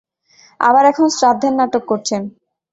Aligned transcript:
আবার 0.59 0.83
এখন 0.85 1.07
শ্রাদ্ধের 1.09 1.53
নাটক 1.55 1.83
করছেন। 1.87 2.21